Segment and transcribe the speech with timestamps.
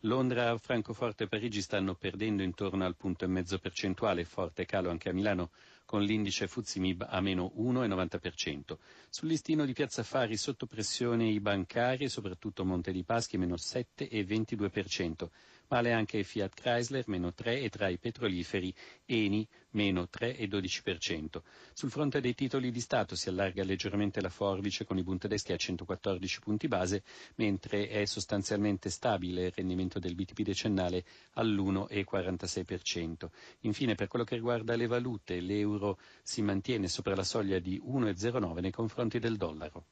[0.00, 5.08] Londra, Francoforte e Parigi stanno perdendo intorno al punto e mezzo percentuale, forte calo anche
[5.08, 5.50] a Milano
[5.86, 8.76] con l'indice Fuzimib a meno 1,90%.
[9.08, 15.30] Sul listino di Piazza Fari sotto pressione i bancari, soprattutto Monte di Paschi, meno 7,22%.
[15.68, 18.72] Male anche Fiat Chrysler, meno 3 e tra i petroliferi
[19.04, 21.42] Eni, meno 3,12%.
[21.72, 25.52] Sul fronte dei titoli di Stato si allarga leggermente la forbice con i Bund tedeschi
[25.52, 27.02] a 114 punti base,
[27.36, 33.28] mentre è sostanzialmente stabile il rendimento del BTP decennale all'1,46%.
[33.60, 35.75] Infine, per quello che riguarda le valute, l'euro
[36.22, 39.86] si mantiene sopra la soglia di 1,09 nei confronti del dollaro.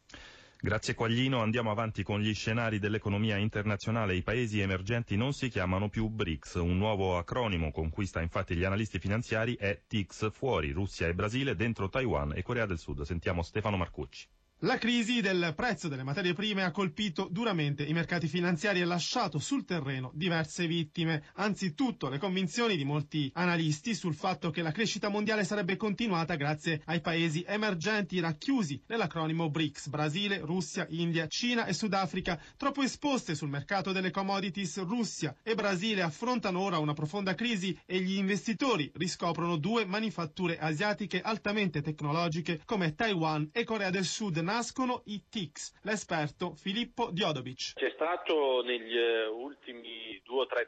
[0.64, 4.16] Grazie Quaglino, andiamo avanti con gli scenari dell'economia internazionale.
[4.16, 8.98] I paesi emergenti non si chiamano più BRICS, un nuovo acronimo conquista infatti gli analisti
[8.98, 13.02] finanziari è TICS, fuori Russia e Brasile, dentro Taiwan e Corea del Sud.
[13.02, 14.26] Sentiamo Stefano Marcucci.
[14.64, 19.38] La crisi del prezzo delle materie prime ha colpito duramente i mercati finanziari e lasciato
[19.38, 21.24] sul terreno diverse vittime.
[21.34, 26.80] Anzitutto le convinzioni di molti analisti sul fatto che la crescita mondiale sarebbe continuata grazie
[26.86, 33.50] ai paesi emergenti racchiusi nell'acronimo BRICS, Brasile, Russia, India, Cina e Sudafrica, troppo esposte sul
[33.50, 34.82] mercato delle commodities.
[34.84, 41.20] Russia e Brasile affrontano ora una profonda crisi e gli investitori riscoprono due manifatture asiatiche
[41.20, 45.80] altamente tecnologiche come Taiwan e Corea del Sud nascono i TICS.
[45.83, 47.72] L'esperto Filippo Diodovic.
[47.74, 48.97] C'è stato negli
[49.33, 50.03] ultimi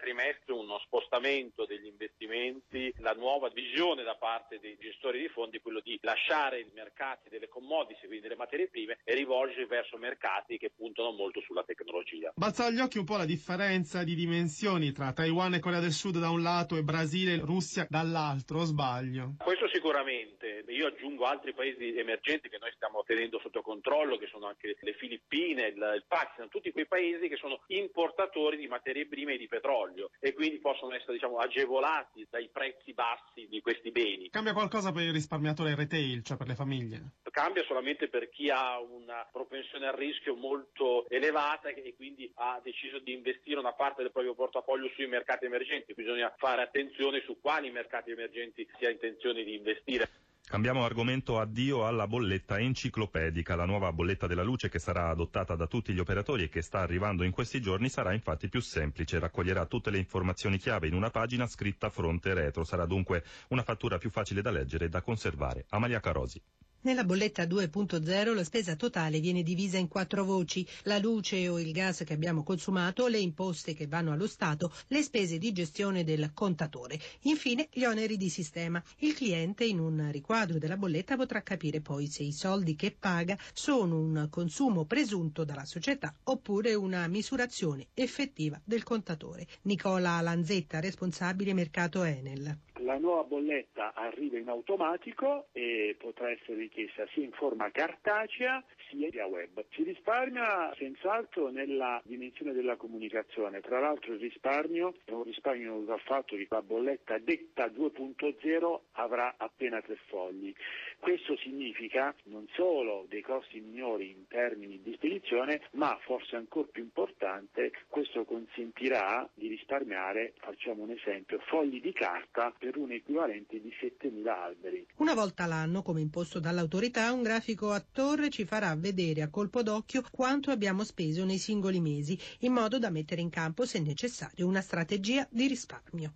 [0.07, 5.21] due o tre trimestri uno spostamento degli investimenti, la nuova visione da parte dei gestori
[5.21, 9.65] di fondi, quello di lasciare i mercati delle commodities, quindi delle materie prime, e rivolgersi
[9.65, 12.33] verso mercati che puntano molto sulla tecnologia.
[12.37, 16.19] Balza agli occhi un po' la differenza di dimensioni tra Taiwan e Corea del Sud
[16.19, 19.35] da un lato e Brasile e Russia dall'altro, o sbaglio?
[19.43, 20.65] Questo sicuramente.
[20.69, 24.93] Io aggiungo altri paesi emergenti che noi stiamo tenendo sotto controllo, che sono anche le
[24.95, 29.49] Filippine, il, il Pakistan, tutti quei paesi che sono importatori di materie prime e di
[29.49, 34.31] petrolio e quindi possono essere diciamo, agevolati dai prezzi bassi di questi beni.
[34.31, 37.13] Cambia qualcosa per il risparmiatore retail, cioè per le famiglie?
[37.31, 42.99] Cambia solamente per chi ha una propensione al rischio molto elevata e quindi ha deciso
[42.99, 45.93] di investire una parte del proprio portafoglio sui mercati emergenti.
[45.95, 50.09] Bisogna fare attenzione su quali mercati emergenti si ha intenzione di investire.
[50.49, 53.57] Cambiamo argomento addio alla bolletta enciclopedica.
[53.57, 56.79] La nuova bolletta della luce che sarà adottata da tutti gli operatori e che sta
[56.79, 61.11] arrivando in questi giorni sarà infatti più semplice, raccoglierà tutte le informazioni chiave in una
[61.11, 62.63] pagina scritta fronte e retro.
[62.63, 65.67] Sarà dunque una fattura più facile da leggere e da conservare.
[65.71, 66.41] Amalia Carosi.
[66.83, 71.73] Nella bolletta 2.0 la spesa totale viene divisa in quattro voci, la luce o il
[71.73, 76.31] gas che abbiamo consumato, le imposte che vanno allo Stato, le spese di gestione del
[76.33, 78.81] contatore, infine gli oneri di sistema.
[78.99, 83.37] Il cliente in un riquadro della bolletta potrà capire poi se i soldi che paga
[83.53, 89.47] sono un consumo presunto dalla società oppure una misurazione effettiva del contatore.
[89.63, 92.59] Nicola Lanzetta, responsabile mercato Enel.
[92.87, 99.09] La nuova bolletta arriva in automatico e potrà essere richiesta sia in forma cartacea sia
[99.11, 99.65] via web.
[99.73, 105.95] Si risparmia senz'altro nella dimensione della comunicazione, tra l'altro il risparmio è un risparmio dovuto
[105.95, 110.55] al fatto che la bolletta detta 2.0 avrà appena tre fogli.
[111.01, 116.85] Questo significa non solo dei costi minori in termini di spedizione, ma forse ancora più
[116.85, 123.71] importante, questo consentirà di risparmiare, facciamo un esempio, fogli di carta per un equivalente di
[123.71, 124.87] 7.000 alberi.
[124.97, 129.63] Una volta l'anno, come imposto dall'autorità, un grafico a torre ci farà vedere a colpo
[129.63, 134.47] d'occhio quanto abbiamo speso nei singoli mesi, in modo da mettere in campo, se necessario,
[134.47, 136.13] una strategia di risparmio.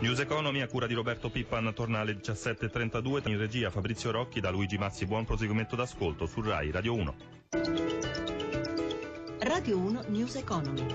[0.00, 4.50] News Economy a cura di Roberto Pippan torna alle 17.32 in regia Fabrizio Rocchi da
[4.50, 5.06] Luigi Mazzi.
[5.06, 7.14] Buon proseguimento d'ascolto su RAI Radio 1.
[9.38, 10.86] Radio 1 News Economy.